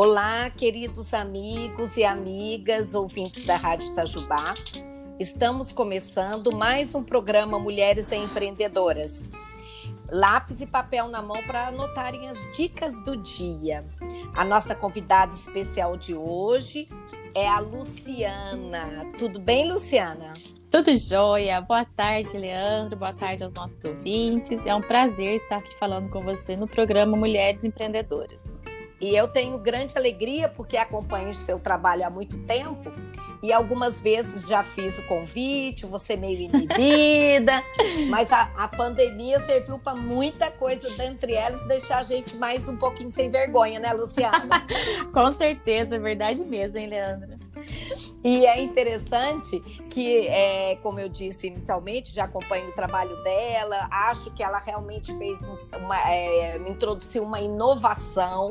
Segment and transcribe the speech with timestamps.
[0.00, 4.54] Olá, queridos amigos e amigas, ouvintes da Rádio Itajubá.
[5.18, 9.32] Estamos começando mais um programa Mulheres Empreendedoras.
[10.08, 13.84] Lápis e papel na mão para anotarem as dicas do dia.
[14.36, 16.88] A nossa convidada especial de hoje
[17.34, 19.04] é a Luciana.
[19.18, 20.30] Tudo bem, Luciana?
[20.70, 21.60] Tudo jóia.
[21.60, 22.96] Boa tarde, Leandro.
[22.96, 24.64] Boa tarde aos nossos ouvintes.
[24.64, 28.62] É um prazer estar aqui falando com você no programa Mulheres Empreendedoras.
[29.00, 32.92] E eu tenho grande alegria porque acompanho o seu trabalho há muito tempo
[33.42, 37.62] e algumas vezes já fiz o convite, você meio inibida,
[38.10, 42.76] mas a, a pandemia serviu para muita coisa, dentre elas, deixar a gente mais um
[42.76, 44.66] pouquinho sem vergonha, né, Luciana?
[45.14, 47.38] Com certeza, é verdade mesmo, hein, Leandra?
[48.24, 49.60] E é interessante
[49.90, 55.16] que, é, como eu disse inicialmente, já acompanho o trabalho dela, acho que ela realmente
[55.16, 55.40] fez
[55.76, 58.50] uma, é, introduziu uma inovação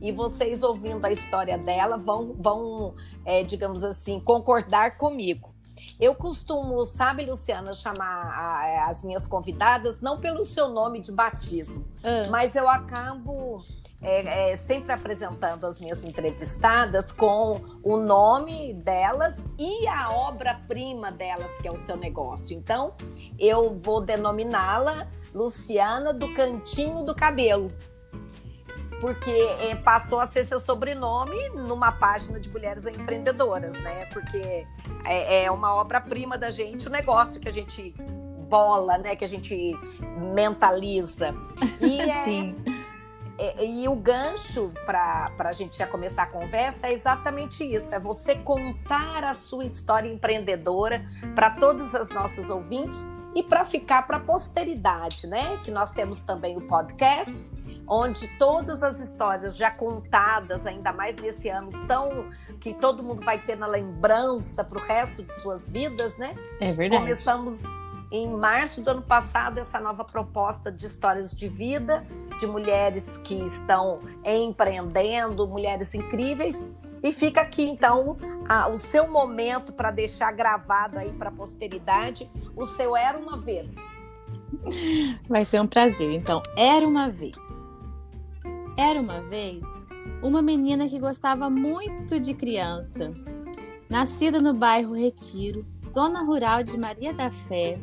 [0.00, 5.54] e vocês ouvindo a história dela vão, vão é, digamos assim, concordar comigo.
[5.98, 11.84] Eu costumo, sabe, Luciana, chamar a, as minhas convidadas não pelo seu nome de batismo,
[12.02, 12.28] ah.
[12.30, 13.64] mas eu acabo
[14.04, 21.58] é, é, sempre apresentando as minhas entrevistadas com o nome delas e a obra-prima delas,
[21.58, 22.56] que é o seu negócio.
[22.56, 22.94] Então,
[23.38, 27.68] eu vou denominá-la Luciana do Cantinho do Cabelo.
[29.00, 34.06] Porque é, passou a ser seu sobrenome numa página de mulheres empreendedoras, né?
[34.06, 34.66] Porque
[35.04, 37.94] é, é uma obra-prima da gente, o negócio que a gente
[38.48, 39.14] bola, né?
[39.16, 39.76] Que a gente
[40.34, 41.34] mentaliza.
[41.80, 42.56] E é, Sim
[43.38, 47.98] e, e o gancho para a gente já começar a conversa é exatamente isso: é
[47.98, 54.18] você contar a sua história empreendedora para todas as nossas ouvintes e para ficar para
[54.18, 55.58] a posteridade, né?
[55.64, 57.36] Que nós temos também o podcast,
[57.86, 62.26] onde todas as histórias já contadas, ainda mais nesse ano tão
[62.60, 66.34] que todo mundo vai ter na lembrança para o resto de suas vidas, né?
[66.60, 67.02] É verdade.
[67.02, 67.62] Começamos
[68.10, 72.06] em março do ano passado essa nova proposta de histórias de vida
[72.38, 76.66] de mulheres que estão empreendendo, mulheres incríveis.
[77.02, 78.16] E fica aqui então
[78.48, 83.36] a, o seu momento para deixar gravado aí para a posteridade o seu Era uma
[83.36, 83.74] Vez.
[85.28, 86.10] Vai ser um prazer.
[86.12, 87.36] Então, era uma vez.
[88.76, 89.64] Era uma vez
[90.20, 93.14] uma menina que gostava muito de criança.
[93.88, 97.78] Nascida no bairro Retiro, zona rural de Maria da Fé,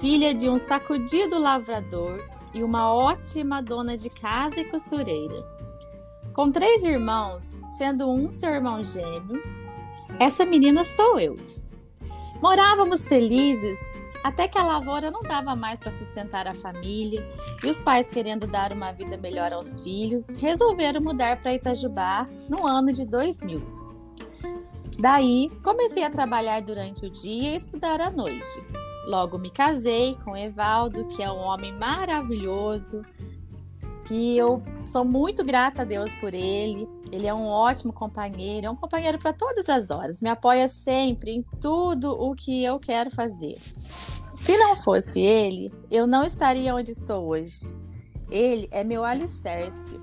[0.00, 5.36] filha de um sacudido lavrador e uma ótima dona de casa e costureira.
[6.32, 9.42] Com três irmãos, sendo um seu irmão gêmeo,
[10.18, 11.36] essa menina sou eu.
[12.40, 13.78] Morávamos felizes
[14.22, 17.26] até que a lavoura não dava mais para sustentar a família
[17.62, 22.66] e os pais, querendo dar uma vida melhor aos filhos, resolveram mudar para Itajubá no
[22.66, 23.62] ano de 2000.
[24.98, 28.64] Daí, comecei a trabalhar durante o dia e estudar à noite.
[29.06, 33.02] Logo me casei com Evaldo, que é um homem maravilhoso,
[34.06, 36.88] que eu sou muito grata a Deus por ele.
[37.12, 41.30] Ele é um ótimo companheiro, é um companheiro para todas as horas, me apoia sempre
[41.30, 43.60] em tudo o que eu quero fazer.
[44.36, 47.74] Se não fosse ele, eu não estaria onde estou hoje.
[48.30, 49.98] Ele é meu alicerce.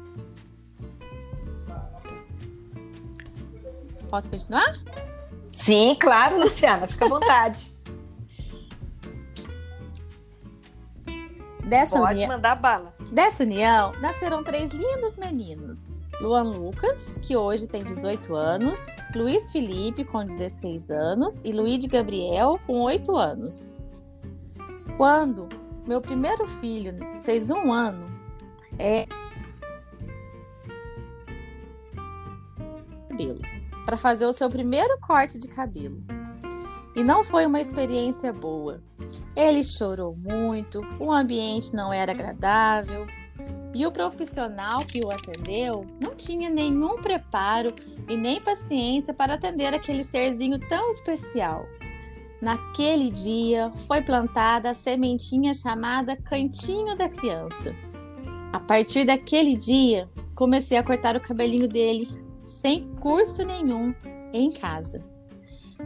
[4.10, 4.78] Posso continuar?
[5.52, 7.72] Sim, claro, Luciana, fica à vontade.
[11.66, 12.94] Dessa Pode união, mandar bala.
[13.12, 16.04] Dessa união, nasceram três lindos meninos.
[16.20, 18.78] Luan Lucas, que hoje tem 18 anos,
[19.16, 23.82] Luiz Felipe, com 16 anos, e Luiz Gabriel, com 8 anos.
[24.98, 25.50] Quando
[25.88, 28.08] meu primeiro filho fez um ano,
[28.80, 29.08] é
[33.10, 33.42] cabelo
[33.86, 35.98] para fazer o seu primeiro corte de cabelo.
[36.96, 38.82] E não foi uma experiência boa.
[39.36, 43.08] Ele chorou muito, o ambiente não era agradável
[43.74, 47.74] e o profissional que o atendeu não tinha nenhum preparo
[48.08, 51.66] e nem paciência para atender aquele serzinho tão especial.
[52.44, 57.74] Naquele dia foi plantada a sementinha chamada Cantinho da Criança.
[58.52, 62.06] A partir daquele dia, comecei a cortar o cabelinho dele
[62.44, 63.96] sem curso nenhum
[64.34, 65.02] em casa.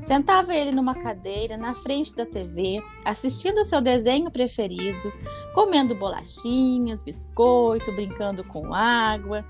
[0.03, 5.13] Sentava ele numa cadeira na frente da TV, assistindo seu desenho preferido,
[5.53, 9.45] comendo bolachinhas, biscoito, brincando com água.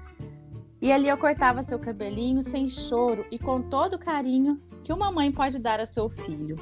[0.81, 5.09] E ali eu cortava seu cabelinho sem choro e com todo o carinho que uma
[5.09, 6.57] mãe pode dar a seu filho.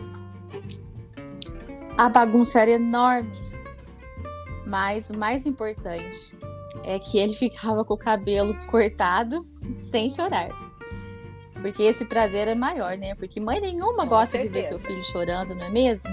[1.98, 3.31] A bagunça era enorme,
[4.66, 6.38] mas o mais importante
[6.84, 9.42] é que ele ficava com o cabelo cortado
[9.78, 10.50] sem chorar.
[11.62, 13.16] Porque esse prazer é maior, né?
[13.16, 14.52] Porque mãe nenhuma Com gosta de certeza.
[14.52, 16.12] ver seu filho chorando, não é mesmo?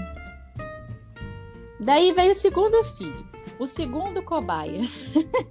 [1.79, 3.27] Daí veio o segundo filho,
[3.59, 4.79] o segundo cobaia.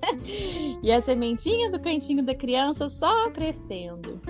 [0.82, 4.20] e a sementinha do cantinho da criança só crescendo.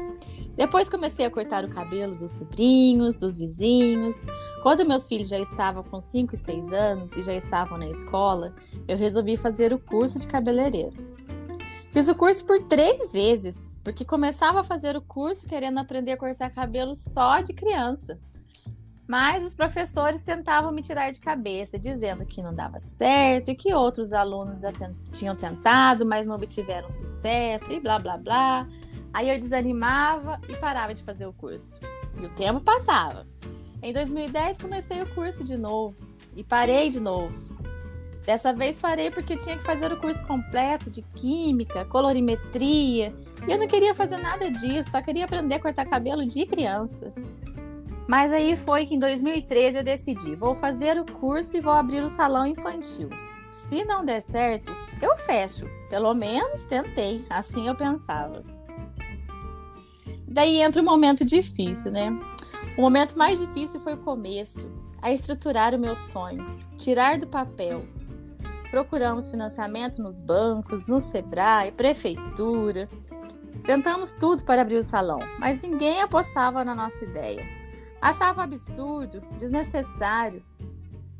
[0.56, 4.26] Depois comecei a cortar o cabelo dos sobrinhos, dos vizinhos.
[4.62, 8.54] Quando meus filhos já estavam com 5 e 6 anos e já estavam na escola,
[8.86, 10.92] eu resolvi fazer o curso de cabeleireiro.
[11.90, 16.16] Fiz o curso por três vezes, porque começava a fazer o curso querendo aprender a
[16.16, 18.20] cortar cabelo só de criança.
[19.08, 23.74] Mas os professores tentavam me tirar de cabeça, dizendo que não dava certo e que
[23.74, 24.72] outros alunos já
[25.10, 28.68] tinham tentado, mas não obtiveram sucesso e blá blá blá.
[29.12, 31.80] Aí eu desanimava e parava de fazer o curso.
[32.22, 33.26] E o tempo passava.
[33.82, 35.96] Em 2010 comecei o curso de novo
[36.36, 37.34] e parei de novo.
[38.24, 43.12] Dessa vez parei porque eu tinha que fazer o curso completo de química, colorimetria,
[43.46, 47.12] e eu não queria fazer nada disso, só queria aprender a cortar cabelo de criança.
[48.06, 52.02] Mas aí foi que em 2013 eu decidi, vou fazer o curso e vou abrir
[52.02, 53.08] o salão infantil.
[53.50, 54.70] Se não der certo,
[55.00, 55.66] eu fecho.
[55.90, 58.44] Pelo menos tentei, assim eu pensava.
[60.28, 62.16] Daí entra um momento difícil, né?
[62.76, 64.70] O momento mais difícil foi o começo,
[65.00, 66.44] a estruturar o meu sonho,
[66.78, 67.84] tirar do papel.
[68.70, 72.88] Procuramos financiamento nos bancos, no Sebrae, prefeitura.
[73.64, 77.46] Tentamos tudo para abrir o salão, mas ninguém apostava na nossa ideia.
[78.00, 80.42] Achava absurdo, desnecessário,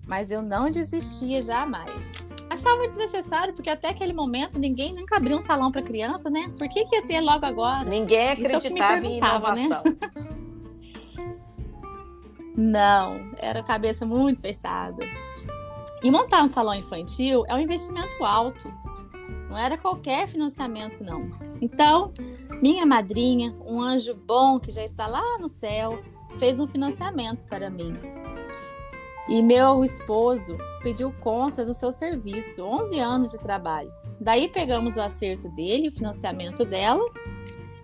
[0.06, 2.30] mas eu não desistia jamais.
[2.48, 6.50] Achava desnecessário porque até aquele momento ninguém nunca abriu um salão para criança, né?
[6.58, 7.84] Por que, que ia ter logo agora?
[7.84, 10.21] Ninguém Isso é o que me acreditava em perguntava, né?
[12.64, 15.04] Não, era cabeça muito fechada.
[16.00, 18.72] E montar um salão infantil é um investimento alto.
[19.50, 21.28] Não era qualquer financiamento, não.
[21.60, 22.12] Então,
[22.62, 26.00] minha madrinha, um anjo bom que já está lá no céu,
[26.38, 27.98] fez um financiamento para mim.
[29.28, 33.92] E meu esposo pediu conta do seu serviço, 11 anos de trabalho.
[34.20, 37.04] Daí pegamos o acerto dele, o financiamento dela,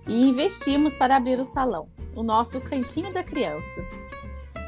[0.07, 4.08] e investimos para abrir o salão, o nosso cantinho da criança.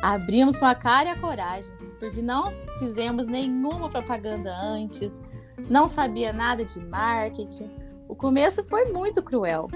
[0.02, 5.32] Abrimos com a cara e a coragem, porque não fizemos nenhuma propaganda antes,
[5.69, 7.70] não sabia nada de marketing.
[8.08, 9.69] O começo foi muito cruel,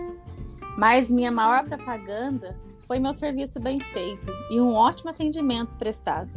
[0.78, 6.32] mas minha maior propaganda foi meu serviço bem feito e um ótimo atendimento prestado.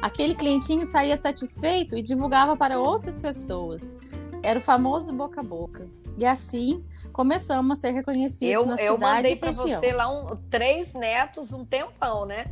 [0.00, 3.98] Aquele clientinho saía satisfeito e divulgava para outras pessoas.
[4.42, 5.88] Era o famoso boca a boca.
[6.16, 10.08] E assim começamos a ser reconhecidos Eu, na eu cidade mandei e para você lá
[10.08, 12.44] um, três netos um tempão, né?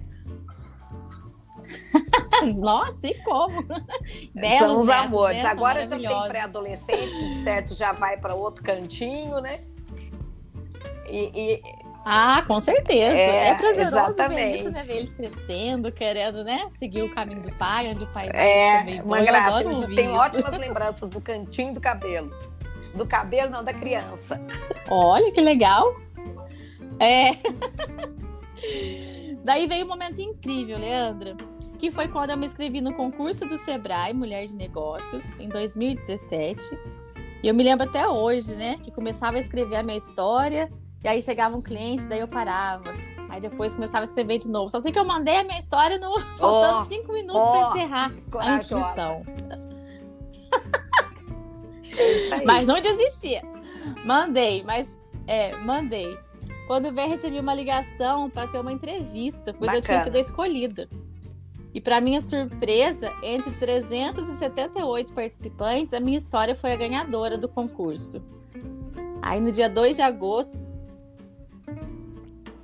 [2.56, 3.50] Nossa, e como?
[3.50, 3.64] São
[4.34, 5.36] Belos os netos, amores.
[5.36, 5.42] né?
[5.42, 9.58] São Agora já tem pré-adolescente, que de certo já vai para outro cantinho, né?
[11.08, 11.62] E, e-
[12.04, 13.16] Ah, com certeza.
[13.16, 14.58] É, É, prazeroso ver exatamente.
[14.60, 14.82] isso, né?
[14.82, 16.68] Ver eles crescendo, querendo, né?
[16.72, 19.18] Seguir o caminho do pai, onde o pai é também uma.
[19.20, 19.60] Eu graça.
[19.62, 22.32] Eles ouvir têm ótimas lembranças do cantinho do cabelo.
[22.94, 24.40] Do cabelo, não, da criança.
[24.88, 25.94] Olha que legal.
[27.00, 27.30] É.
[29.44, 31.36] Daí veio um momento incrível, Leandra,
[31.76, 36.78] que foi quando eu me inscrevi no concurso do Sebrae Mulher de Negócios, em 2017.
[37.42, 40.72] E eu me lembro até hoje, né, que começava a escrever a minha história,
[41.04, 42.94] e aí chegava um cliente, daí eu parava.
[43.28, 44.70] Aí depois começava a escrever de novo.
[44.70, 48.12] Só sei que eu mandei a minha história no faltando cinco minutos ó, para encerrar
[48.38, 49.22] a inscrição.
[51.98, 52.44] É.
[52.44, 53.42] Mas não desistia.
[54.04, 54.88] Mandei, mas
[55.26, 56.18] é, mandei.
[56.66, 60.16] Quando veio, recebi uma ligação para ter uma entrevista, pois eu tinha Bacana.
[60.16, 60.88] sido escolhida.
[61.76, 68.24] E para minha surpresa, entre 378 participantes, a minha história foi a ganhadora do concurso.
[69.20, 70.58] Aí no dia 2 de agosto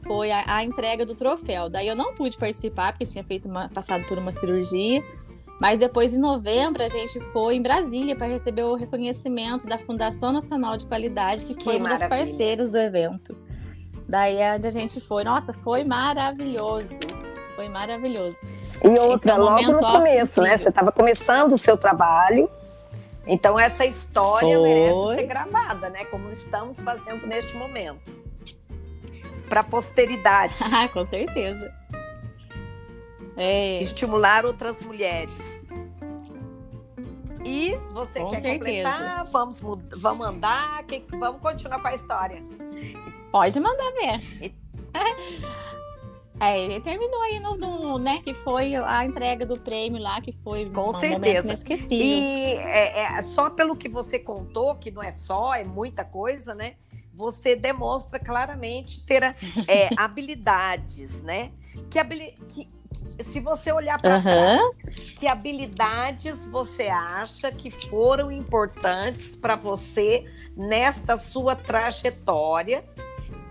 [0.07, 1.69] foi a, a entrega do troféu.
[1.69, 5.04] Daí eu não pude participar porque tinha feito uma, passado por uma cirurgia.
[5.61, 10.33] Mas depois, em novembro, a gente foi em Brasília para receber o reconhecimento da Fundação
[10.33, 13.37] Nacional de Qualidade, que, Que foi uma das parceiras do evento.
[14.09, 15.23] Daí é onde a gente foi.
[15.23, 17.22] Nossa, foi maravilhoso.
[17.62, 18.61] Foi maravilhoso.
[18.83, 20.57] E outra, é um logo no começo, né?
[20.57, 22.50] Você estava começando o seu trabalho.
[23.25, 24.69] Então, essa história Foi.
[24.69, 26.04] merece ser gravada, né?
[26.07, 28.16] Como estamos fazendo neste momento.
[29.49, 30.57] Para a posteridade.
[30.75, 31.71] Ah, com certeza.
[33.37, 35.38] É, estimular outras mulheres.
[37.45, 38.90] E você Com quer certeza.
[38.90, 39.25] completar?
[39.26, 39.61] Vamos,
[39.99, 40.83] vamos andar?
[40.83, 42.42] Que- vamos continuar com a história.
[43.31, 44.52] pode mandar ver.
[46.42, 50.32] É, ele terminou aí no, no, né, que foi a entrega do prêmio lá, que
[50.32, 51.46] foi Com um certeza.
[51.46, 52.04] inesquecível.
[52.04, 56.52] E é, é, só pelo que você contou, que não é só, é muita coisa,
[56.52, 56.75] né?
[57.14, 59.22] Você demonstra claramente ter
[59.68, 61.52] é, habilidades, né?
[61.88, 62.68] Que, habili que
[63.20, 64.22] se você olhar para Aham.
[64.22, 64.61] trás,
[65.18, 70.25] que habilidades você acha que foram importantes para você
[70.56, 72.84] nesta sua trajetória?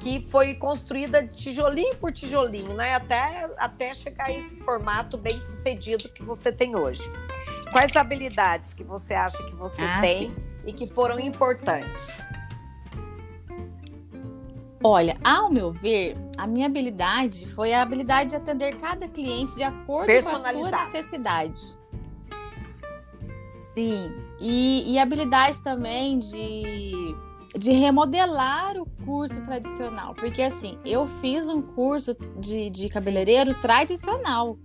[0.02, 2.96] Que foi construída tijolinho por tijolinho, né?
[2.96, 7.04] Até, até chegar a esse formato bem sucedido que você tem hoje.
[7.72, 10.36] Quais habilidades que você acha que você Ah, tem sim.
[10.66, 12.28] e que foram importantes?
[14.84, 19.62] Olha, ao meu ver, a minha habilidade foi a habilidade de atender cada cliente de
[19.64, 21.80] acordo com a sua necessidade.
[23.76, 27.16] Sim, e, e habilidade também de,
[27.58, 30.14] de remodelar o curso tradicional.
[30.14, 34.58] Porque assim, eu fiz um curso de, de cabeleireiro tradicional.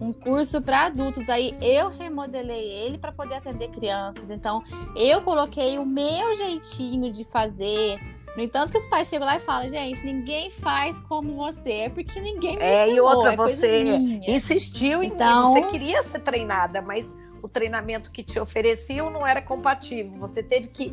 [0.00, 1.28] Um curso para adultos.
[1.28, 4.30] Aí eu remodelei ele para poder atender crianças.
[4.30, 4.62] Então,
[4.96, 8.00] eu coloquei o meu jeitinho de fazer.
[8.36, 11.88] No entanto, que os pais chegam lá e falam, gente, ninguém faz como você, é
[11.90, 13.92] porque ninguém me É, e ensinou, outra, é você.
[14.26, 19.42] Insistiu em Então- você queria ser treinada, mas o treinamento que te ofereciam não era
[19.42, 20.18] compatível.
[20.18, 20.92] Você teve que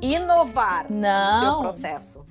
[0.00, 2.26] inovar no seu Não, processo.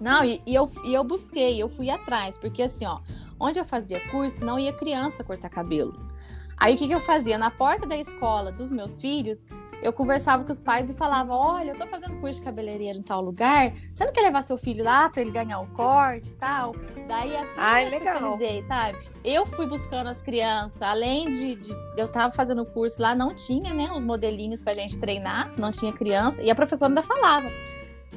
[0.00, 3.00] não, e, e eu, e eu busquei, eu fui atrás, porque assim, ó,
[3.38, 6.08] onde eu fazia curso, não ia criança cortar cabelo.
[6.56, 7.38] Aí o que, que eu fazia?
[7.38, 9.46] Na porta da escola dos meus filhos,
[9.82, 13.02] eu conversava com os pais e falava: Olha, eu tô fazendo curso de cabeleireiro em
[13.02, 16.34] tal lugar, você não quer levar seu filho lá para ele ganhar o corte e
[16.36, 16.74] tal?
[17.08, 18.14] Daí assim Ai, eu legal.
[18.14, 18.98] especializei, sabe?
[19.24, 23.34] Eu fui buscando as crianças, além de, de- eu tava fazendo o curso lá, não
[23.34, 27.48] tinha, né, os modelinhos pra gente treinar, não tinha criança, e a professora ainda falava: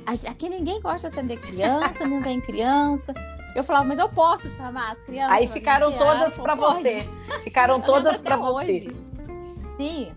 [0.06, 3.14] "A- Aqui ninguém gosta de atender criança, não vem criança.
[3.56, 5.32] Eu falava, mas eu posso chamar as crianças?
[5.38, 7.08] Aí ficaram todas para você.
[7.44, 8.88] Ficaram todas para você.
[9.78, 10.12] Sim.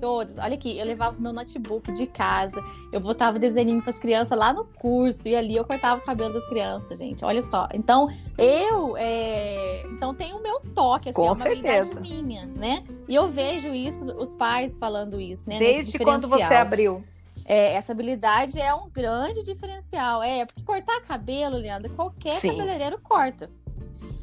[0.00, 0.38] Todas.
[0.38, 4.38] Olha aqui, eu levava o meu notebook de casa, eu botava desenho para as crianças
[4.38, 7.24] lá no curso e ali eu cortava o cabelo das crianças, gente.
[7.24, 7.68] Olha só.
[7.74, 9.82] Então, eu é...
[9.92, 12.00] então tem o meu toque, assim, Com é uma certeza.
[12.00, 12.82] minha, né?
[13.06, 15.58] E eu vejo isso, os pais falando isso, né?
[15.58, 17.04] Desde quando você abriu?
[17.44, 20.22] É, essa habilidade é um grande diferencial.
[20.22, 22.52] É, porque cortar cabelo, Leandro, qualquer Sim.
[22.52, 23.50] cabeleireiro corta.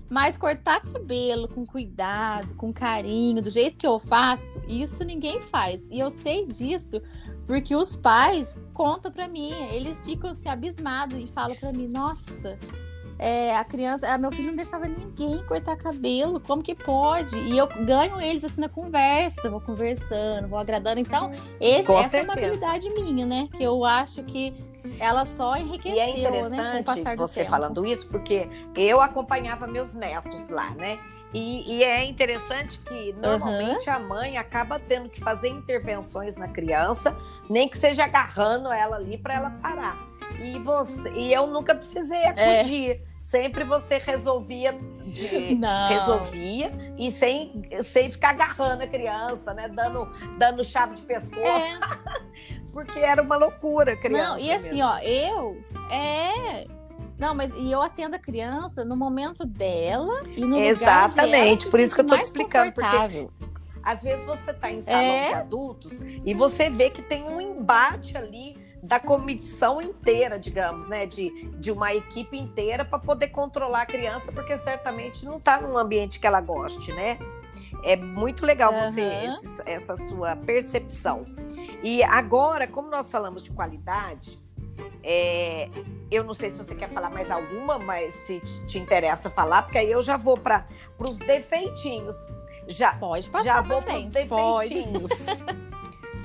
[0.09, 5.89] Mas cortar cabelo com cuidado, com carinho, do jeito que eu faço, isso ninguém faz.
[5.91, 7.01] E eu sei disso
[7.45, 12.59] porque os pais contam pra mim, eles ficam assim abismados e falam pra mim: "Nossa,
[13.17, 17.57] é, a criança, ah, meu filho não deixava ninguém cortar cabelo, como que pode?" E
[17.57, 20.99] eu ganho eles assim na conversa, vou conversando, vou agradando.
[20.99, 22.67] Então, esse, essa é uma certeza.
[22.67, 23.47] habilidade minha, né?
[23.55, 24.53] Que eu acho que
[25.00, 27.51] ela só enriqueceu, E é né, com o interessante passar do você tempo.
[27.51, 30.98] falando isso, porque eu acompanhava meus netos lá, né?
[31.34, 37.15] E, e é interessante que normalmente a mãe acaba tendo que fazer intervenções na criança,
[37.50, 39.98] nem que seja agarrando ela ali para ela parar.
[40.41, 42.29] E você, e eu nunca precisei É.
[42.29, 43.01] acudir.
[43.20, 44.74] Sempre você resolvia
[45.06, 45.88] de, Não.
[45.89, 49.67] resolvia e sem, sem ficar agarrando a criança, né?
[49.67, 50.06] Dando,
[50.38, 51.77] dando chave de pescoço, É,
[52.71, 54.29] porque era uma loucura criança.
[54.31, 54.83] não, e assim, mesmo.
[54.86, 56.67] ó, eu é.
[57.17, 61.50] Não, mas e eu atendo a criança no momento dela e no Exatamente, lugar onde
[61.50, 63.27] ela se por isso que eu tô te explicando, porque.
[63.83, 65.27] Às vezes você está em salão É.
[65.29, 71.05] de adultos e você vê que tem um embate ali da comissão inteira, digamos, né?
[71.05, 75.77] De, de uma equipe inteira para poder controlar a criança, porque certamente não está num
[75.77, 77.17] ambiente que ela goste, né?
[77.81, 79.25] É muito legal você Aham.
[79.25, 81.25] esse- essa sua percepção.
[81.84, 84.39] E agora, como nós falamos de qualidade,
[85.03, 85.69] é,
[86.12, 89.63] eu não sei se você quer falar mais alguma, mas se te, te interessa falar,
[89.63, 90.65] porque aí eu já vou para
[91.00, 92.15] os defeitinhos.
[92.67, 94.69] Já, Pode passar já vou para os frente, pode.
[94.69, 95.46] defeitinhos.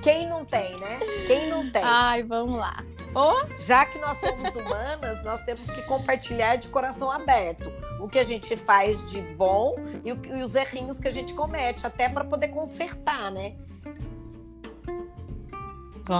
[0.02, 0.98] Quem não tem, né?
[1.28, 1.82] Quem não tem?
[1.84, 2.82] Ai, vamos lá.
[3.14, 8.18] Ô, Já que nós somos humanas, nós temos que compartilhar de coração aberto o que
[8.18, 12.08] a gente faz de bom e, o- e os errinhos que a gente comete, até
[12.08, 13.54] para poder consertar, né?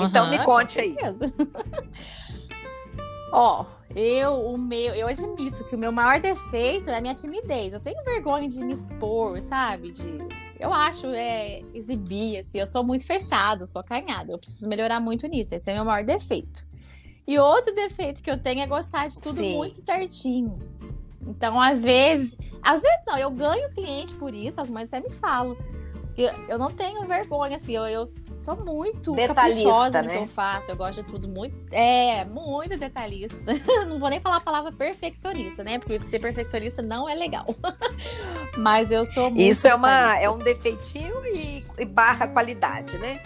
[0.05, 0.97] Então, me conte aí.
[3.33, 7.73] Ó, eu, o meu, eu admito que o meu maior defeito é a minha timidez.
[7.73, 9.91] Eu tenho vergonha de me expor, sabe?
[9.91, 10.19] De,
[10.61, 12.59] eu acho, é, exibir, assim.
[12.59, 14.33] Eu sou muito fechada, sou acanhada.
[14.33, 15.55] Eu preciso melhorar muito nisso.
[15.55, 16.63] Esse é o meu maior defeito.
[17.27, 19.57] E outro defeito que eu tenho é gostar de tudo Sim.
[19.57, 20.59] muito certinho.
[21.27, 25.13] Então, às vezes, às vezes não, eu ganho cliente por isso, as mães até me
[25.13, 25.57] falam.
[26.17, 28.05] Eu, eu não tenho vergonha, assim, eu, eu
[28.41, 30.17] sou muito detalhista, caprichosa no né?
[30.17, 30.71] que eu faço.
[30.71, 31.57] Eu gosto de tudo muito.
[31.73, 33.37] É, muito detalhista.
[33.89, 35.79] não vou nem falar a palavra perfeccionista, né?
[35.79, 37.47] Porque ser perfeccionista não é legal.
[38.59, 39.41] Mas eu sou muito.
[39.41, 43.23] Isso é, uma, é um defeitinho e, e barra qualidade, né?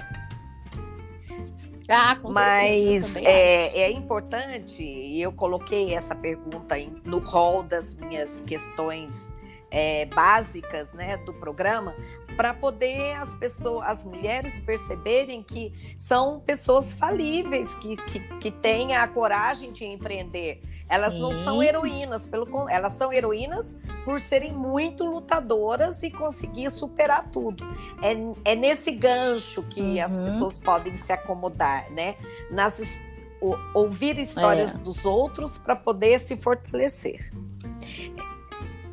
[1.88, 8.40] Ah, Mas é, é, importante, e eu coloquei essa pergunta em, no rol das minhas
[8.40, 9.32] questões
[9.70, 11.94] é, básicas né, do programa,
[12.36, 18.94] para poder as pessoas, as mulheres perceberem que são pessoas falíveis, que, que, que têm
[18.94, 20.60] a coragem de empreender.
[20.88, 21.20] Elas Sim.
[21.20, 23.74] não são heroínas, pelo elas são heroínas
[24.04, 27.64] por serem muito lutadoras e conseguir superar tudo.
[28.00, 30.04] É, é nesse gancho que uhum.
[30.04, 32.14] as pessoas podem se acomodar, né?
[32.50, 32.98] Nas
[33.74, 34.78] ouvir histórias é.
[34.78, 37.32] dos outros para poder se fortalecer.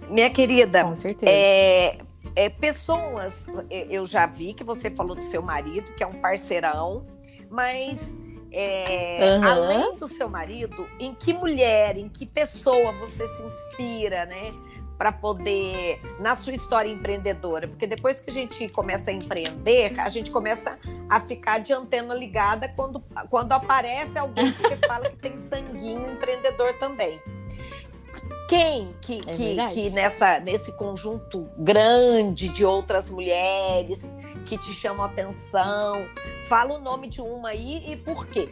[0.09, 1.31] Minha querida, Com certeza.
[1.31, 1.97] É,
[2.35, 6.19] é, pessoas, é, eu já vi que você falou do seu marido, que é um
[6.19, 7.05] parceirão,
[7.49, 8.17] mas
[8.51, 9.43] é, uhum.
[9.43, 14.51] além do seu marido, em que mulher, em que pessoa você se inspira, né?
[14.97, 20.07] Para poder, na sua história empreendedora, porque depois que a gente começa a empreender, a
[20.07, 20.77] gente começa
[21.09, 26.13] a ficar de antena ligada quando, quando aparece alguém que você fala que tem sanguinho
[26.13, 27.19] empreendedor também.
[28.53, 35.03] Quem que, é que, que, nessa, nesse conjunto grande de outras mulheres que te chamam
[35.03, 36.05] atenção?
[36.48, 38.48] Fala o nome de uma aí e por quê?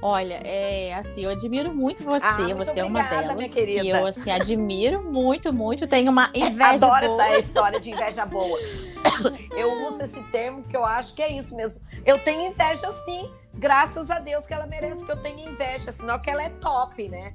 [0.00, 3.36] Olha, é assim, eu admiro muito você, ah, muito você obrigada, é uma delas.
[3.36, 3.98] Minha querida.
[3.98, 7.26] eu assim admiro muito, muito, tenho uma inveja Adoro boa.
[7.26, 8.58] essa história de inveja boa.
[9.54, 11.82] eu uso esse termo que eu acho que é isso mesmo.
[12.06, 13.28] Eu tenho inveja sim,
[13.58, 17.08] graças a Deus que ela merece que eu tenha inveja, senão que ela é top,
[17.08, 17.34] né?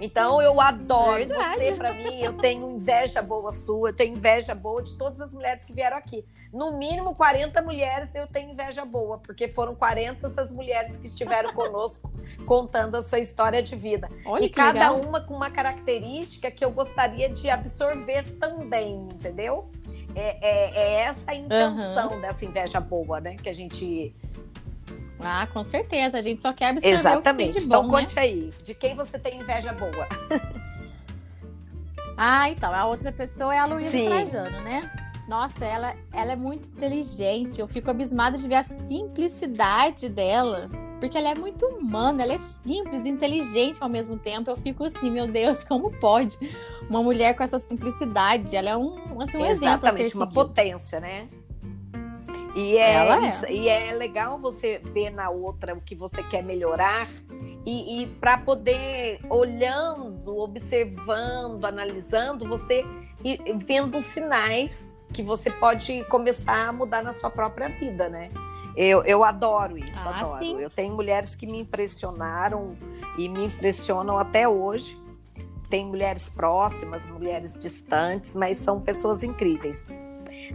[0.00, 1.58] Então eu adoro Verdade.
[1.58, 5.32] você para mim, eu tenho inveja boa sua, eu tenho inveja boa de todas as
[5.32, 6.24] mulheres que vieram aqui.
[6.52, 11.52] No mínimo 40 mulheres eu tenho inveja boa, porque foram 40 essas mulheres que estiveram
[11.54, 12.10] conosco
[12.46, 14.10] contando a sua história de vida.
[14.24, 15.08] Olha e cada legal.
[15.08, 19.70] uma com uma característica que eu gostaria de absorver também, entendeu?
[20.16, 22.20] É, é, é essa a intenção uhum.
[22.20, 23.36] dessa inveja boa, né?
[23.36, 24.14] Que a gente
[25.24, 26.18] ah, com certeza.
[26.18, 27.50] A gente só quer absorver Exatamente.
[27.50, 28.22] o que de então, bom, Então, conte né?
[28.22, 28.52] aí.
[28.62, 30.08] De quem você tem inveja boa?
[32.16, 32.72] ah, então.
[32.72, 34.90] A outra pessoa é a Luísa Trajano, né?
[35.28, 37.60] Nossa, ela, ela é muito inteligente.
[37.60, 40.70] Eu fico abismada de ver a simplicidade dela.
[41.02, 44.48] Porque ela é muito humana, ela é simples, inteligente ao mesmo tempo.
[44.48, 46.38] Eu fico assim, meu Deus, como pode
[46.88, 48.54] uma mulher com essa simplicidade?
[48.54, 51.26] Ela é um, assim, um exemplo a ser uma potência, né?
[52.54, 53.52] E é, é.
[53.52, 57.08] e é legal você ver na outra o que você quer melhorar
[57.64, 62.84] e, e para poder, olhando, observando, analisando, você
[63.24, 68.30] e vendo sinais que você pode começar a mudar na sua própria vida, né?
[68.76, 70.38] Eu, eu adoro isso, ah, adoro.
[70.38, 70.58] Sim.
[70.58, 72.76] Eu tenho mulheres que me impressionaram
[73.18, 75.00] e me impressionam até hoje.
[75.68, 79.86] Tem mulheres próximas, mulheres distantes, mas são pessoas incríveis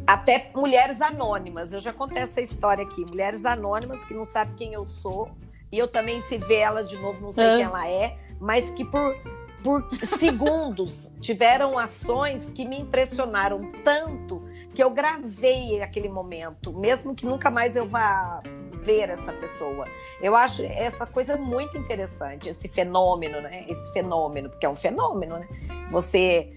[0.08, 1.74] até mulheres anônimas.
[1.74, 3.06] Eu já contei essa história aqui.
[3.06, 5.30] Mulheres anônimas que não sabem quem eu sou.
[5.70, 8.18] E eu também, se ver ela de novo, não sei quem ela é.
[8.40, 9.14] Mas que por,
[9.62, 9.84] por
[10.18, 14.42] segundos tiveram ações que me impressionaram tanto
[14.74, 16.72] que eu gravei aquele momento.
[16.72, 18.42] Mesmo que nunca mais eu vá
[18.82, 19.86] ver essa pessoa.
[20.22, 23.66] Eu acho essa coisa muito interessante, esse fenômeno, né?
[23.68, 25.48] Esse fenômeno, porque é um fenômeno, né?
[25.92, 26.57] Você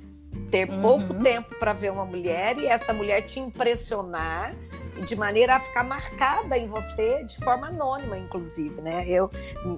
[0.51, 0.83] ter uhum.
[0.83, 4.55] pouco tempo para ver uma mulher e essa mulher te impressionar
[5.05, 9.09] de maneira a ficar marcada em você de forma anônima, inclusive, né?
[9.09, 9.31] Eu,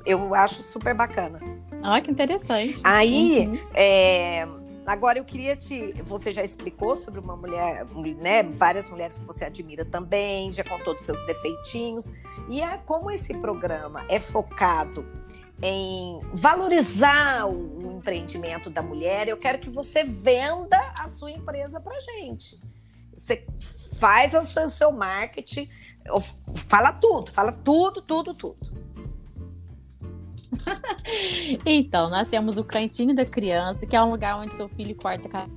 [0.04, 1.40] eu acho super bacana.
[1.82, 2.80] Ah, que interessante.
[2.84, 3.58] Aí, uhum.
[3.74, 4.48] é,
[4.86, 5.94] agora eu queria te.
[6.02, 7.86] Você já explicou sobre uma mulher,
[8.18, 8.42] né?
[8.42, 12.12] Várias mulheres que você admira também, já contou dos seus defeitinhos.
[12.48, 15.06] E é como esse programa é focado
[15.62, 21.98] em valorizar o empreendimento da mulher, eu quero que você venda a sua empresa para
[22.00, 22.60] gente.
[23.16, 23.46] Você
[24.00, 25.68] faz o seu, seu marketing,
[26.66, 28.82] fala tudo, fala tudo, tudo, tudo.
[31.64, 35.48] então, nós temos o Cantinho da Criança, que é um lugar onde seu filho corta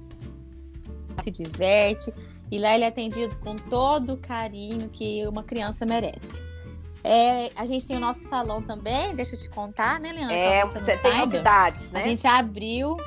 [1.24, 2.14] se diverte,
[2.52, 6.44] e lá ele é atendido com todo o carinho que uma criança merece.
[7.08, 10.36] É, a gente tem o nosso salão também, deixa eu te contar, né, Leandro?
[10.36, 12.00] É, você, tem novidades, né?
[12.00, 12.98] A gente abriu,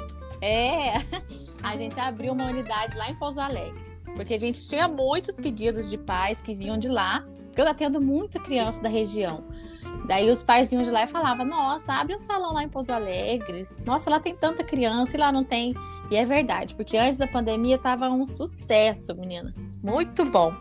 [0.41, 0.93] é,
[1.61, 3.83] a gente abriu uma unidade lá em Pouso Alegre,
[4.15, 8.01] porque a gente tinha muitos pedidos de pais que vinham de lá, porque eu atendo
[8.01, 8.83] muita criança Sim.
[8.85, 9.43] da região.
[10.07, 12.93] Daí os pais iam de lá e falavam: Nossa, abre um salão lá em Pouso
[12.93, 13.69] Alegre.
[13.85, 15.75] Nossa, lá tem tanta criança e lá não tem.
[16.09, 19.53] E é verdade, porque antes da pandemia tava um sucesso, menina.
[19.83, 20.55] Muito bom.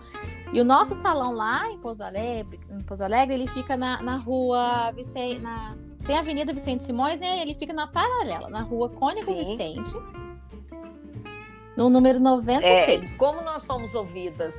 [0.53, 4.17] E o nosso salão lá em Pouso Alegre, em Pouso Alegre ele fica na, na
[4.17, 5.39] rua Vicente.
[5.39, 7.41] Na, tem a Avenida Vicente Simões, né?
[7.41, 9.35] Ele fica na paralela, na rua Cônigo Sim.
[9.35, 9.91] Vicente.
[11.75, 13.13] No número 96.
[13.13, 14.53] É, como nós somos ouvidas,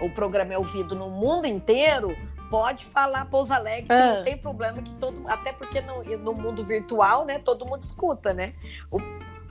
[0.00, 2.16] o programa é ouvido no mundo inteiro
[2.52, 4.22] pode falar Pouso Alegre, que não ah.
[4.22, 8.52] tem problema que todo, até porque no, no mundo virtual, né, todo mundo escuta, né?
[8.90, 8.98] O,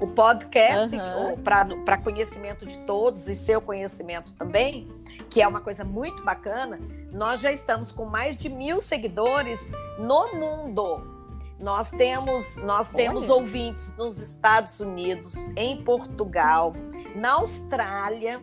[0.02, 1.42] o podcast uhum.
[1.86, 4.88] para conhecimento de todos e seu conhecimento também,
[5.30, 6.80] que é uma coisa muito bacana.
[7.12, 9.60] Nós já estamos com mais de mil seguidores
[10.00, 11.22] no mundo.
[11.60, 16.74] Nós temos, nós temos ouvintes nos Estados Unidos, em Portugal,
[17.16, 18.42] na Austrália,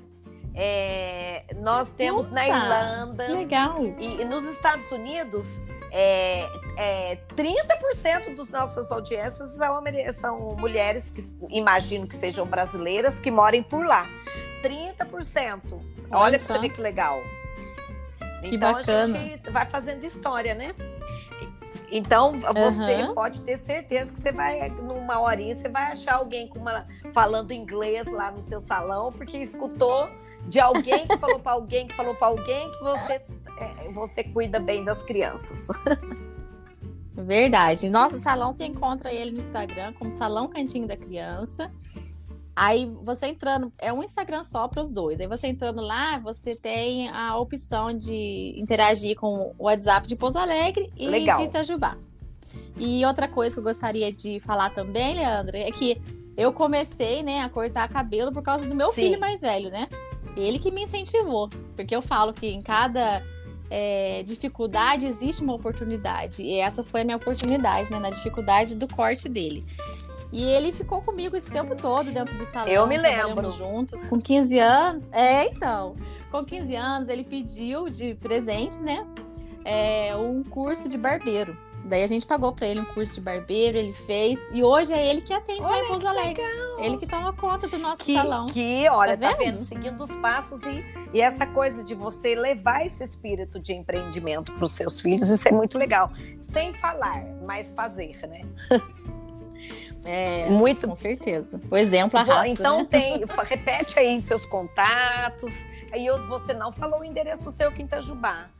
[0.54, 3.26] é, nós temos Nossa, na Irlanda.
[3.28, 3.84] Legal.
[3.98, 6.46] E, e nos Estados Unidos, é,
[6.76, 11.22] é, 30% das nossas audiências são, são, mulheres que
[11.54, 14.06] imagino que sejam brasileiras que morem por lá.
[14.62, 15.72] 30%.
[15.72, 17.20] Olha, Olha pra você ver que legal.
[18.42, 19.02] Que então bacana.
[19.02, 20.74] a gente vai fazendo história, né?
[21.90, 23.14] Então, você uhum.
[23.14, 27.50] pode ter certeza que você vai, numa horinha, você vai achar alguém com uma, falando
[27.52, 30.08] inglês lá no seu salão, porque escutou
[30.46, 33.22] de alguém que falou para alguém que falou para alguém que você,
[33.92, 35.68] você cuida bem das crianças.
[37.12, 37.90] Verdade.
[37.90, 41.70] Nosso salão você encontra ele no Instagram como Salão Cantinho da Criança.
[42.54, 45.20] Aí você entrando, é um Instagram só para os dois.
[45.20, 50.38] Aí você entrando lá, você tem a opção de interagir com o WhatsApp de Pouso
[50.38, 51.38] Alegre e Legal.
[51.38, 51.96] de Itajubá.
[52.76, 56.00] E outra coisa que eu gostaria de falar também, Leandra, é que
[56.36, 59.02] eu comecei, né, a cortar cabelo por causa do meu Sim.
[59.02, 59.88] filho mais velho, né?
[60.36, 63.22] Ele que me incentivou, porque eu falo que em cada
[63.70, 66.42] é, dificuldade existe uma oportunidade.
[66.42, 67.98] E essa foi a minha oportunidade, né?
[67.98, 69.64] Na dificuldade do corte dele.
[70.30, 72.68] E ele ficou comigo esse tempo todo dentro do salão.
[72.68, 73.48] Eu me lembro.
[73.50, 75.10] juntos, com 15 anos.
[75.12, 75.96] É, então.
[76.30, 79.06] Com 15 anos, ele pediu de presente, né?
[79.64, 81.56] É, um curso de barbeiro.
[81.88, 84.38] Daí a gente pagou para ele um curso de barbeiro, ele fez.
[84.52, 86.44] E hoje é ele que atende olha lá em Pouso Alegre.
[86.78, 88.46] Ele que toma conta do nosso que, salão.
[88.46, 89.36] Que, olha, tá vendo?
[89.36, 89.58] tá vendo?
[89.58, 94.64] Seguindo os passos e, e essa coisa de você levar esse espírito de empreendimento para
[94.64, 96.10] os seus filhos, isso é muito legal.
[96.38, 98.42] Sem falar, mas fazer, né?
[100.04, 101.60] É, muito com certeza.
[101.70, 102.88] O exemplo arrasta, Então né?
[102.90, 105.54] tem, repete aí seus contatos.
[105.92, 108.50] Aí você não falou o endereço seu Itajubá.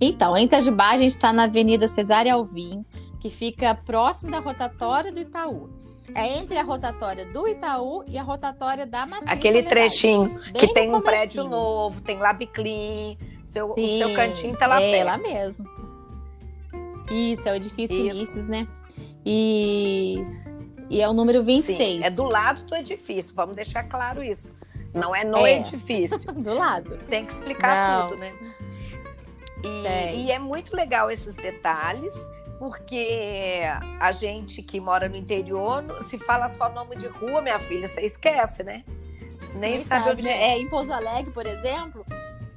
[0.00, 2.84] Então, em Itajubá, a gente está na Avenida Cesária Alvim,
[3.20, 5.70] que fica próximo da rotatória do Itaú.
[6.14, 10.94] É entre a rotatória do Itaú e a rotatória da Matriz Aquele trechinho que tem
[10.94, 15.06] um prédio novo, tem Labiclin, seu, o seu cantinho tá lá é perto.
[15.06, 15.66] lá mesmo.
[17.10, 18.16] Isso, é o edifício Isso.
[18.16, 18.68] Ulisses, né?
[19.24, 20.22] E,
[20.90, 21.78] e é o número 26.
[21.78, 24.54] Sim, é do lado do edifício, vamos deixar claro isso.
[24.92, 25.58] Não é no é.
[25.58, 26.30] edifício.
[26.32, 26.98] do lado.
[27.08, 28.08] Tem que explicar Não.
[28.10, 28.32] tudo, né?
[29.64, 32.12] E, e é muito legal esses detalhes,
[32.58, 33.60] porque
[33.98, 38.02] a gente que mora no interior, se fala só nome de rua, minha filha, você
[38.02, 38.84] esquece, né?
[39.54, 40.50] Nem sabe, sabe onde né?
[40.50, 40.58] é.
[40.58, 42.04] Em Pouso Alegre, por exemplo,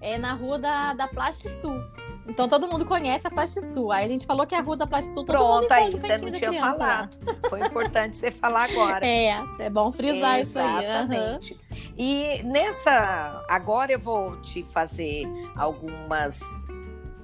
[0.01, 1.79] é na rua da, da Plast Sul.
[2.27, 3.91] Então todo mundo conhece a Plast Sul.
[3.91, 5.91] Aí a gente falou que é a rua da Plast Sul todo Pronto, mundo aí
[5.91, 7.17] você não tinha falado.
[7.49, 9.05] Foi importante você falar agora.
[9.07, 10.43] É, é bom frisar Exatamente.
[10.43, 10.85] isso aí.
[10.85, 11.53] Exatamente.
[11.53, 11.93] Uhum.
[11.97, 13.43] E nessa.
[13.47, 16.67] Agora eu vou te fazer algumas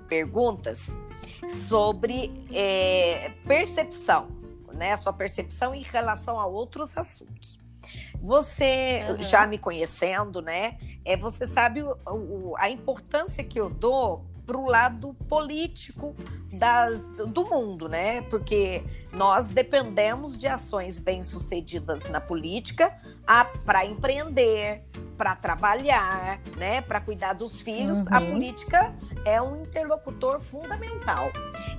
[0.04, 1.00] perguntas
[1.68, 4.28] sobre é, percepção,
[4.74, 4.96] né?
[4.98, 7.60] Sua percepção em relação a outros assuntos.
[8.22, 9.22] Você uhum.
[9.22, 10.78] já me conhecendo, né?
[11.04, 16.16] É, você sabe o, o, a importância que eu dou para o lado político
[16.52, 18.22] das, do mundo, né?
[18.24, 22.96] Porque nós dependemos de ações bem-sucedidas na política
[23.66, 24.84] para empreender,
[25.18, 26.82] para trabalhar, né?
[26.82, 28.00] Para cuidar dos filhos.
[28.00, 28.08] Uhum.
[28.12, 28.94] A política
[29.26, 31.32] é um interlocutor fundamental.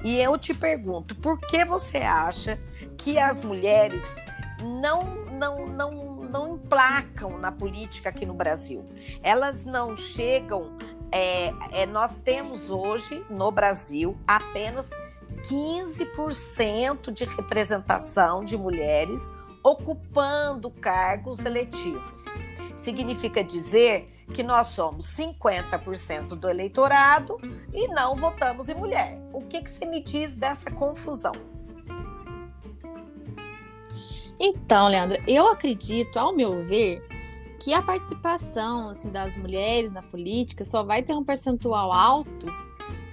[0.03, 2.59] E eu te pergunto, por que você acha
[2.97, 4.15] que as mulheres
[4.63, 8.85] não, não, não não emplacam na política aqui no Brasil.
[9.23, 10.77] Elas não chegam
[11.17, 14.91] é, é, nós temos hoje no Brasil apenas
[15.49, 22.25] 15% de representação de mulheres ocupando cargos eletivos.
[22.75, 27.39] Significa dizer que nós somos 50% do eleitorado
[27.73, 29.17] e não votamos em mulher.
[29.33, 31.33] O que, que você me diz dessa confusão?
[34.41, 37.07] Então, Leandra, eu acredito, ao meu ver,
[37.65, 42.47] que a participação assim, das mulheres na política só vai ter um percentual alto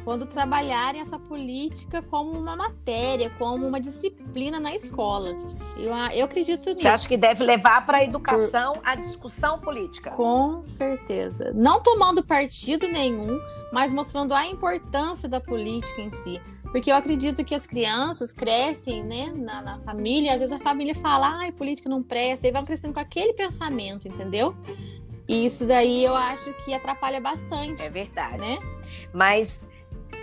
[0.04, 5.30] quando trabalharem essa política como uma matéria, como uma disciplina na escola.
[5.78, 6.82] Eu, eu acredito nisso.
[6.82, 8.82] Você acha que deve levar para a educação Por...
[8.84, 10.10] a discussão política?
[10.10, 11.54] Com certeza.
[11.56, 13.40] Não tomando partido nenhum,
[13.72, 16.42] mas mostrando a importância da política em si.
[16.72, 20.96] Porque eu acredito que as crianças crescem, né, na, na família, às vezes a família
[20.96, 24.56] fala, ai, política não presta, e vão crescendo com aquele pensamento, entendeu?
[25.28, 27.84] E isso daí eu acho que atrapalha bastante.
[27.84, 28.40] É verdade.
[28.40, 28.58] Né?
[29.14, 29.68] Mas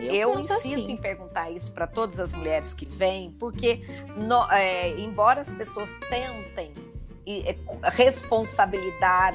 [0.01, 0.93] eu, eu insisto assim.
[0.93, 3.83] em perguntar isso para todas as mulheres que vêm, porque
[4.17, 6.73] no, é, embora as pessoas tentem
[7.27, 7.57] é,
[7.91, 9.35] responsabilizar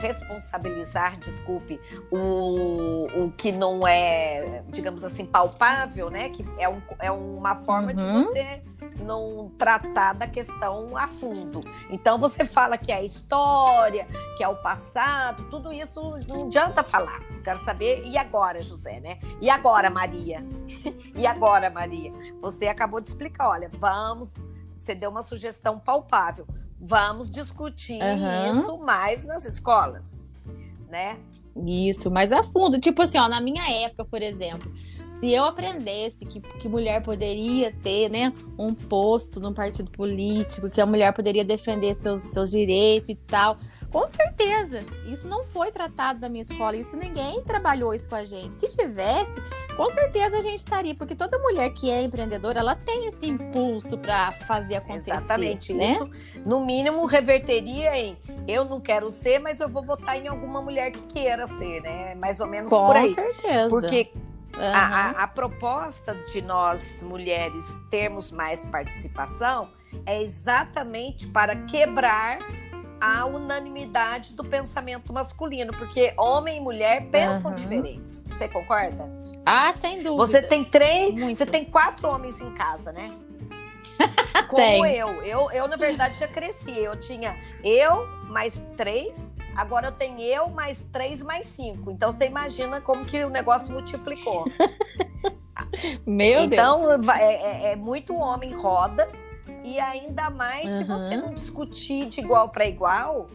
[0.00, 6.30] responsabilizar, desculpe, o, o que não é, digamos assim, palpável, né?
[6.30, 7.96] Que é, um, é uma forma uhum.
[7.96, 8.62] de você
[9.00, 11.60] não tratar da questão a fundo.
[11.90, 16.82] Então você fala que é a história, que é o passado, tudo isso não adianta
[16.82, 17.20] falar.
[17.42, 19.18] Quero saber, e agora, José, né?
[19.40, 20.44] E agora, Maria?
[21.14, 22.12] e agora, Maria?
[22.40, 26.46] Você acabou de explicar, olha, vamos, você deu uma sugestão palpável
[26.80, 28.60] vamos discutir uhum.
[28.60, 30.22] isso mais nas escolas,
[30.88, 31.18] né?
[31.66, 32.80] Isso, mais a fundo.
[32.80, 34.72] Tipo assim, ó, na minha época, por exemplo,
[35.18, 40.80] se eu aprendesse que, que mulher poderia ter, né, um posto num partido político, que
[40.80, 43.58] a mulher poderia defender seus, seus direitos e tal,
[43.90, 44.84] com certeza.
[45.06, 48.54] Isso não foi tratado na minha escola, isso ninguém trabalhou isso com a gente.
[48.54, 49.40] Se tivesse,
[49.76, 53.98] com certeza a gente estaria, porque toda mulher que é empreendedora, ela tem esse impulso
[53.98, 55.12] para fazer acontecer.
[55.12, 55.74] Exatamente.
[55.74, 55.92] Né?
[55.92, 56.10] Isso,
[56.44, 60.90] no mínimo, reverteria em eu não quero ser, mas eu vou votar em alguma mulher
[60.90, 62.14] que queira ser, né?
[62.14, 63.08] Mais ou menos com por aí.
[63.08, 63.68] Com certeza.
[63.68, 64.10] Porque
[64.52, 64.64] Uhum.
[64.64, 69.70] A, a, a, proposta de nós mulheres termos mais participação
[70.04, 72.38] é exatamente para quebrar
[73.00, 77.56] a unanimidade do pensamento masculino, porque homem e mulher pensam uhum.
[77.56, 78.24] diferentes.
[78.28, 79.08] Você concorda?
[79.44, 80.26] Ah, sem dúvida.
[80.26, 81.36] Você tem três, Muito.
[81.36, 83.10] você tem quatro homens em casa, né?
[84.48, 84.96] Como tem.
[84.96, 85.08] eu.
[85.22, 85.50] eu.
[85.50, 86.76] Eu, na verdade, já cresci.
[86.76, 91.90] Eu tinha eu mais três, agora eu tenho eu mais três mais cinco.
[91.90, 94.44] Então você imagina como que o negócio multiplicou.
[96.06, 97.00] Meu então, Deus.
[97.00, 99.08] Então é, é, é muito homem roda
[99.64, 100.78] e ainda mais uhum.
[100.78, 103.26] se você não discutir de igual para igual,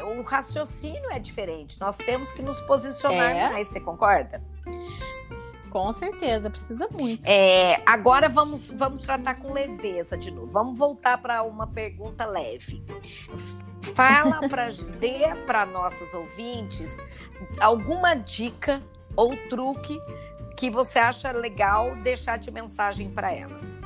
[0.00, 1.80] o raciocínio é diferente.
[1.80, 3.50] Nós temos que nos posicionar é.
[3.50, 4.42] mais, você concorda?
[5.70, 7.26] Com certeza, precisa muito.
[7.26, 10.48] É, agora vamos, vamos tratar com leveza de novo.
[10.48, 12.84] Vamos voltar para uma pergunta leve.
[13.94, 14.68] Fala para
[15.00, 16.98] dê para nossas ouvintes
[17.58, 18.82] alguma dica
[19.16, 19.98] ou truque
[20.56, 23.80] que você acha legal deixar de mensagem para elas.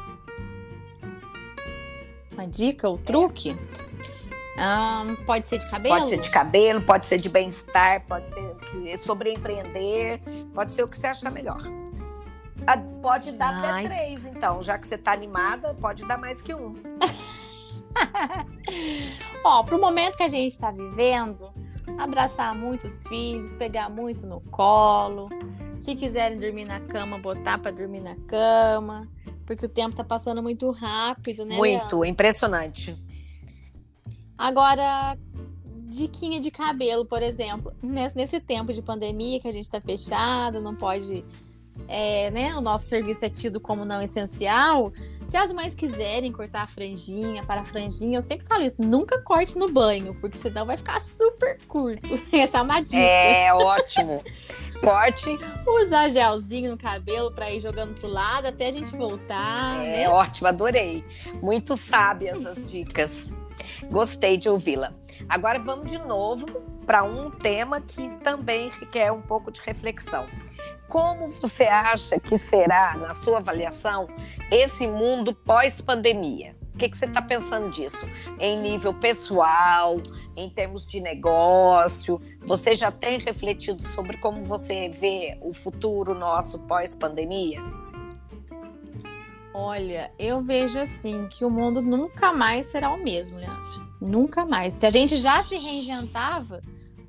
[2.36, 3.56] Uma dica ou truque?
[4.58, 5.96] Um, pode ser de cabelo?
[5.96, 10.20] Pode ser de cabelo, pode ser de bem-estar, pode ser sobre empreender,
[10.54, 11.60] pode ser o que você achar melhor.
[12.66, 13.86] Ah, pode dar Ai.
[13.86, 16.74] até três, então, já que você está animada, pode dar mais que um.
[19.44, 21.48] Ó, pro momento que a gente está vivendo,
[21.98, 25.30] abraçar muitos filhos, pegar muito no colo.
[25.78, 29.08] Se quiserem dormir na cama, botar para dormir na cama.
[29.46, 31.56] Porque o tempo tá passando muito rápido, né?
[31.56, 32.04] Muito, Leandro?
[32.04, 32.96] impressionante.
[34.36, 35.16] Agora,
[35.88, 37.72] diquinha de cabelo, por exemplo.
[37.82, 41.24] Nesse, nesse tempo de pandemia que a gente tá fechado, não pode.
[41.88, 44.92] É, né, o nosso serviço é tido como não essencial.
[45.26, 49.20] Se as mães quiserem cortar a franjinha para a franjinha, eu sempre falo isso: nunca
[49.22, 52.14] corte no banho, porque senão vai ficar super curto.
[52.32, 52.96] Essa é uma dica.
[52.96, 54.22] É ótimo.
[54.80, 55.38] Corte.
[55.66, 59.84] Usar gelzinho no cabelo para ir jogando pro lado até a gente voltar.
[59.84, 60.08] É né?
[60.08, 61.04] ótimo, adorei.
[61.42, 63.32] Muito sábias essas dicas.
[63.90, 64.92] Gostei de ouvi-la.
[65.28, 66.46] Agora vamos de novo
[66.86, 70.26] para um tema que também requer um pouco de reflexão.
[70.88, 74.08] Como você acha que será, na sua avaliação,
[74.50, 76.54] esse mundo pós-pandemia?
[76.74, 78.06] O que, que você está pensando disso?
[78.38, 79.96] Em nível pessoal,
[80.36, 82.20] em termos de negócio?
[82.44, 87.60] Você já tem refletido sobre como você vê o futuro nosso pós-pandemia?
[89.58, 93.86] Olha, eu vejo assim que o mundo nunca mais será o mesmo, Leandro.
[93.98, 94.74] Nunca mais.
[94.74, 96.62] Se a gente já se reinventava,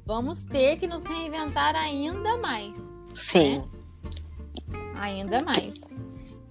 [0.05, 3.09] vamos ter que nos reinventar ainda mais.
[3.13, 3.57] Sim.
[3.57, 3.65] Né?
[4.95, 6.01] Ainda mais.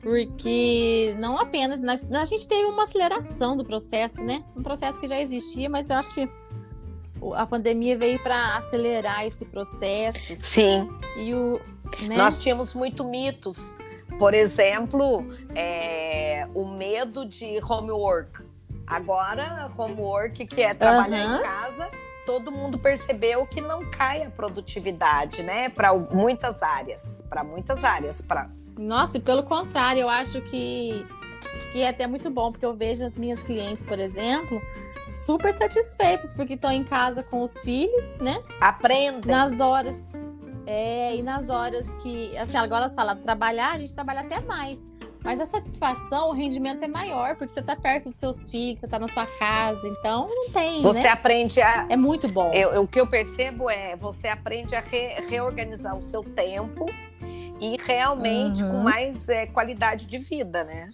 [0.01, 1.81] Porque não apenas.
[1.81, 4.45] Nós, a gente teve uma aceleração do processo, né?
[4.55, 6.29] Um processo que já existia, mas eu acho que
[7.35, 10.37] a pandemia veio para acelerar esse processo.
[10.41, 10.89] Sim.
[11.17, 11.61] E o,
[12.03, 12.17] né?
[12.17, 13.75] Nós tínhamos muito mitos
[14.19, 18.45] por exemplo, é, o medo de homework.
[18.87, 21.37] Agora, homework, que é trabalhar uhum.
[21.37, 21.91] em casa,
[22.25, 25.69] todo mundo percebeu que não cai a produtividade, né?
[25.69, 28.47] Para muitas áreas, para muitas áreas, para.
[28.79, 31.07] Nossa, e pelo contrário, eu acho que
[31.73, 34.63] que é até muito bom, porque eu vejo as minhas clientes, por exemplo,
[35.07, 38.43] super satisfeitas porque estão em casa com os filhos, né?
[38.61, 39.31] Aprendem.
[39.31, 40.05] Nas horas
[40.67, 44.91] é, e nas horas que, assim, agora elas falam, trabalhar, a gente trabalha até mais.
[45.23, 48.87] Mas a satisfação, o rendimento é maior, porque você está perto dos seus filhos, você
[48.87, 50.83] está na sua casa, então não tem.
[50.83, 51.09] Você né?
[51.09, 51.87] aprende a.
[51.89, 52.53] É muito bom.
[52.53, 56.87] Eu, o que eu percebo é você aprende a re, reorganizar o seu tempo
[57.61, 58.71] e realmente uhum.
[58.71, 60.91] com mais é, qualidade de vida, né?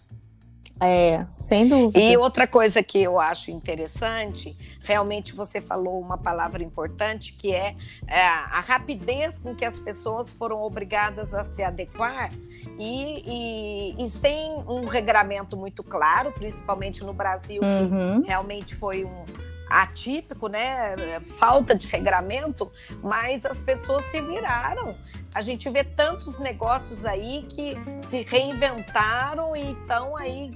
[0.85, 2.01] É, sem dúvida.
[2.01, 7.77] E outra coisa que eu acho interessante, realmente você falou uma palavra importante, que é,
[8.09, 12.33] é a rapidez com que as pessoas foram obrigadas a se adequar
[12.79, 18.23] e, e, e sem um regramento muito claro, principalmente no Brasil, uhum.
[18.23, 19.25] que realmente foi um,
[19.73, 20.95] atípico, né?
[21.39, 22.71] Falta de regramento,
[23.03, 24.97] mas as pessoas se viraram.
[25.35, 30.53] A gente vê tantos negócios aí que se reinventaram e estão aí,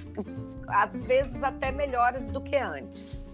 [0.69, 3.27] às vezes, até melhores do que antes.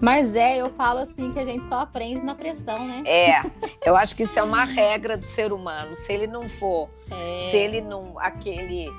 [0.00, 3.02] Mas é, eu falo assim que a gente só aprende na pressão, né?
[3.06, 3.42] É,
[3.84, 5.94] eu acho que isso é uma regra do ser humano.
[5.94, 7.38] Se ele não for, é.
[7.38, 8.90] se ele não, aquele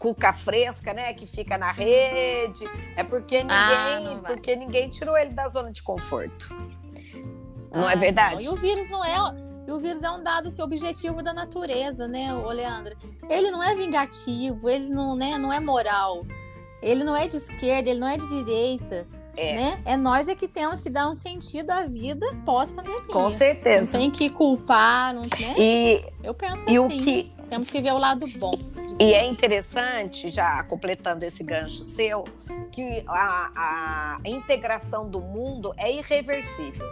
[0.00, 2.64] cuca fresca, né, que fica na rede,
[2.96, 6.48] é porque ah, ninguém, ah, porque ninguém tirou ele da zona de conforto.
[7.70, 8.34] Não é ah, é verdade?
[8.36, 8.42] Não.
[8.42, 9.16] E o vírus não é,
[9.68, 12.96] e o vírus é um dado assim, objetivo da natureza, né, o Leandro?
[13.28, 16.24] Ele não é vingativo, ele não, né, não é moral.
[16.82, 19.06] Ele não é de esquerda, ele não é de direita.
[19.36, 19.54] É.
[19.54, 19.82] Né?
[19.84, 23.02] é nós é que temos que dar um sentido à vida pós-pandemia.
[23.04, 23.92] Com certeza.
[23.92, 25.54] Não tem que culpar, não, né?
[25.56, 26.78] E, Eu penso e assim.
[26.78, 27.32] O que...
[27.50, 28.54] Temos que ver o lado bom.
[29.00, 32.24] E é interessante, já completando esse gancho seu,
[32.70, 36.86] que a, a integração do mundo é irreversível.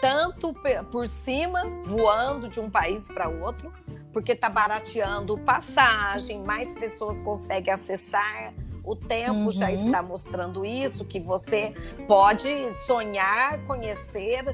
[0.00, 0.54] Tanto
[0.92, 3.72] por cima, voando de um país para outro,
[4.12, 8.54] porque está barateando passagem, mais pessoas conseguem acessar.
[8.84, 9.50] O tempo uhum.
[9.50, 11.74] já está mostrando isso, que você
[12.06, 14.44] pode sonhar, conhecer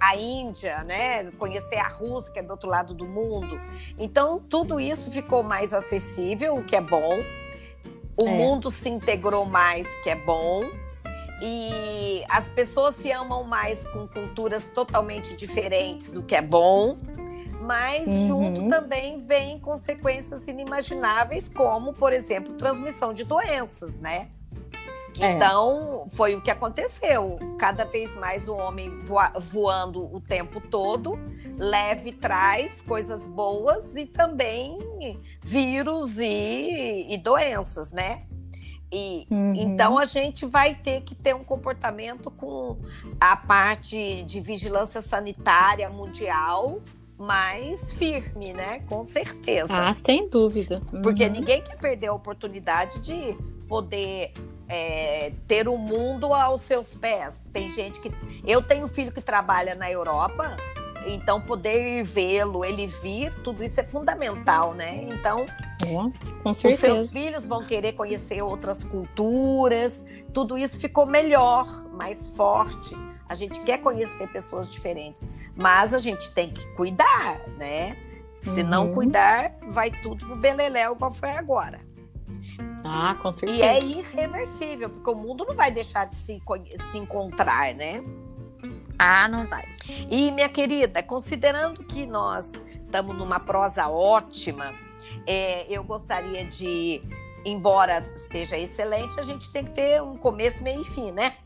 [0.00, 1.30] a Índia, né?
[1.38, 3.60] Conhecer a Rússia, que é do outro lado do mundo.
[3.98, 7.22] Então, tudo isso ficou mais acessível, o que é bom.
[8.20, 8.30] O é.
[8.30, 10.62] mundo se integrou mais, que é bom.
[11.42, 16.96] E as pessoas se amam mais com culturas totalmente diferentes, o que é bom.
[17.60, 18.26] Mas uhum.
[18.26, 24.28] junto também vem consequências inimagináveis, como, por exemplo, transmissão de doenças, né?
[25.20, 25.32] É.
[25.32, 27.36] Então, foi o que aconteceu.
[27.58, 31.18] Cada vez mais o homem voa, voando o tempo todo,
[31.56, 34.78] leve traz coisas boas e também
[35.40, 38.22] vírus e, e doenças, né?
[38.92, 39.54] E, uhum.
[39.56, 42.78] Então a gente vai ter que ter um comportamento com
[43.18, 46.80] a parte de vigilância sanitária mundial
[47.18, 48.80] mais firme, né?
[48.88, 49.72] Com certeza.
[49.72, 50.80] Ah, sem dúvida.
[50.92, 51.02] Uhum.
[51.02, 53.36] Porque ninguém quer perder a oportunidade de
[53.68, 54.32] poder
[54.68, 57.48] é, ter o mundo aos seus pés.
[57.52, 58.10] Tem gente que.
[58.44, 60.56] Eu tenho filho que trabalha na Europa,
[61.06, 65.04] então poder vê-lo, ele vir, tudo isso é fundamental, né?
[65.04, 65.46] Então.
[65.86, 66.94] Nossa, com certeza.
[66.94, 72.96] Os seus filhos vão querer conhecer outras culturas, tudo isso ficou melhor, mais forte.
[73.28, 75.24] A gente quer conhecer pessoas diferentes,
[75.56, 77.96] mas a gente tem que cuidar, né?
[78.40, 78.68] Se uhum.
[78.68, 81.80] não cuidar, vai tudo pro beleléu, igual foi agora.
[82.84, 83.58] Ah, com certeza.
[83.58, 86.42] E é irreversível, porque o mundo não vai deixar de se,
[86.90, 88.04] se encontrar, né?
[88.98, 89.64] Ah, não vai.
[90.10, 94.74] E, minha querida, considerando que nós estamos numa prosa ótima,
[95.26, 97.02] é, eu gostaria de,
[97.44, 101.36] embora esteja excelente, a gente tem que ter um começo, meio e fim, né?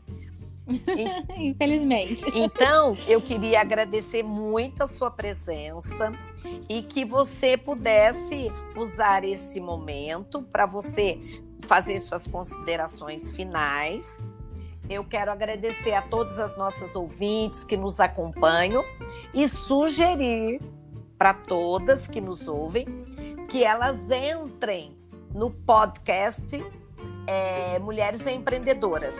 [1.37, 2.25] Infelizmente.
[2.35, 6.11] Então, eu queria agradecer muito a sua presença
[6.69, 11.19] e que você pudesse usar esse momento para você
[11.65, 14.17] fazer suas considerações finais.
[14.89, 18.83] Eu quero agradecer a todas as nossas ouvintes que nos acompanham
[19.33, 20.61] e sugerir
[21.17, 22.87] para todas que nos ouvem
[23.49, 24.97] que elas entrem
[25.33, 26.63] no podcast
[27.27, 29.17] é, Mulheres Empreendedoras.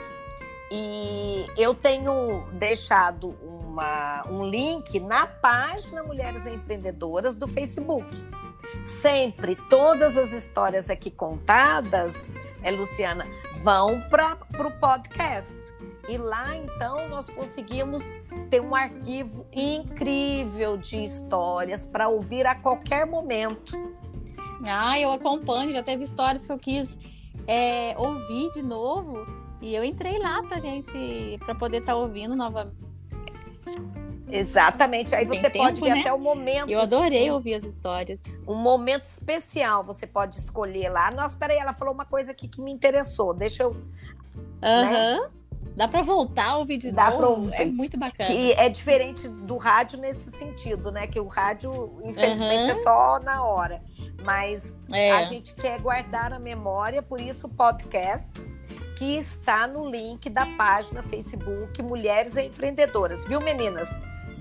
[0.71, 8.08] E eu tenho deixado uma, um link na página Mulheres Empreendedoras do Facebook.
[8.83, 12.31] Sempre, todas as histórias aqui contadas,
[12.62, 13.25] é, Luciana,
[13.63, 15.58] vão para o podcast.
[16.08, 18.02] E lá, então, nós conseguimos
[18.50, 23.77] ter um arquivo incrível de histórias para ouvir a qualquer momento.
[24.65, 26.98] Ah, eu acompanho, já teve histórias que eu quis
[27.48, 32.35] é, ouvir de novo e eu entrei lá pra gente, pra poder estar tá ouvindo
[32.35, 32.89] novamente.
[34.31, 35.15] Exatamente.
[35.15, 35.99] Aí Tem você tempo, pode ver né?
[36.01, 36.69] até o momento.
[36.69, 38.23] Eu adorei ouvir as histórias.
[38.47, 41.12] Um momento especial você pode escolher lá.
[41.12, 43.33] Nossa, peraí, ela falou uma coisa aqui que me interessou.
[43.33, 43.75] Deixa eu.
[44.62, 45.29] Aham.
[45.75, 46.93] Dá pra voltar a ouvir de Né?
[46.93, 47.53] Dá novo?
[47.53, 48.29] É muito bacana.
[48.29, 51.07] Que é diferente do rádio nesse sentido, né?
[51.07, 53.81] Que o rádio, infelizmente, é só na hora.
[54.23, 55.11] Mas É.
[55.11, 58.29] a gente quer guardar a memória, por isso o podcast,
[58.97, 63.89] que está no link da página Facebook Mulheres Empreendedoras, viu, meninas?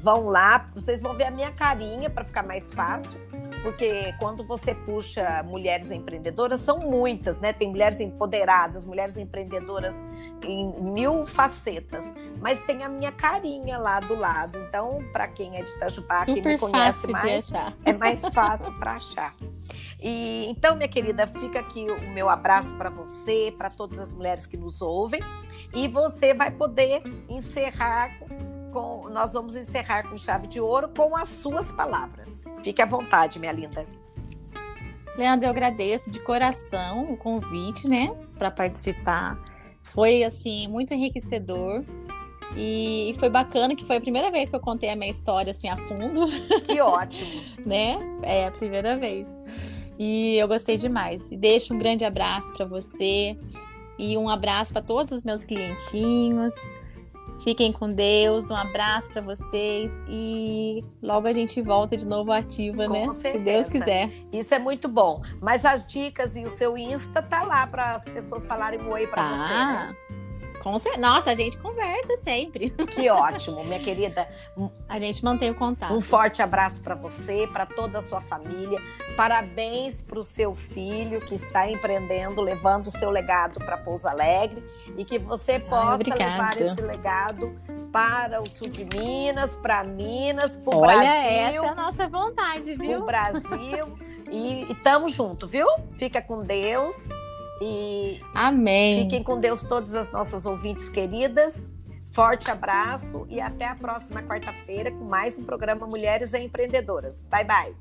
[0.03, 3.19] Vão lá, vocês vão ver a minha carinha para ficar mais fácil,
[3.69, 7.53] porque quando você puxa mulheres empreendedoras, são muitas, né?
[7.53, 10.03] Tem mulheres empoderadas, mulheres empreendedoras
[10.43, 12.11] em mil facetas,
[12.41, 14.59] mas tem a minha carinha lá do lado.
[14.67, 17.53] Então, para quem é de Itajubá, quem me Super conhece mais,
[17.85, 19.37] é mais fácil para achar.
[20.01, 24.47] E então, minha querida, fica aqui o meu abraço para você, para todas as mulheres
[24.47, 25.21] que nos ouvem,
[25.75, 28.19] e você vai poder encerrar
[28.69, 32.45] com, nós vamos encerrar com chave de ouro com as suas palavras.
[32.63, 33.87] Fique à vontade, minha linda.
[35.17, 39.37] Leandro, eu agradeço de coração o convite, né, para participar.
[39.83, 41.85] Foi assim muito enriquecedor
[42.57, 45.69] e foi bacana que foi a primeira vez que eu contei a minha história assim
[45.69, 46.27] a fundo,
[46.65, 47.43] Que ótimo.
[47.67, 47.99] né?
[48.23, 49.29] É a primeira vez.
[49.99, 51.33] E eu gostei demais.
[51.33, 53.37] E deixo um grande abraço para você
[53.99, 56.55] e um abraço para todos os meus clientinhos.
[57.43, 62.87] Fiquem com Deus, um abraço para vocês e logo a gente volta de novo ativa,
[62.87, 63.13] Com né?
[63.15, 63.45] Se certeza.
[63.45, 64.11] Deus quiser.
[64.33, 65.23] Isso é muito bom.
[65.41, 69.23] Mas as dicas e o seu Insta tá lá para as pessoas falarem oi para
[69.29, 69.55] você.
[69.55, 69.97] né?
[70.73, 72.71] Com cer- Nossa, a gente conversa sempre.
[72.95, 74.29] Que ótimo, minha querida.
[74.89, 75.93] A gente mantém o contato.
[75.95, 78.81] Um forte abraço para você, para toda a sua família.
[79.17, 84.63] Parabéns para o seu filho que está empreendendo, levando o seu legado para Pouso Alegre
[84.97, 86.25] e que você possa obrigada.
[86.33, 87.59] levar esse legado
[87.93, 92.09] para o sul de Minas, para Minas, para o Olha, Brasil, essa é a nossa
[92.09, 93.01] vontade, para viu?
[93.01, 93.99] o Brasil.
[94.31, 95.67] e, e tamo junto, viu?
[95.97, 97.09] Fica com Deus
[97.61, 99.05] e Amém.
[99.05, 101.73] fiquem com Deus todas as nossas ouvintes queridas.
[102.13, 107.23] Forte abraço e até a próxima quarta-feira com mais um programa Mulheres Empreendedoras.
[107.23, 107.75] Bye bye.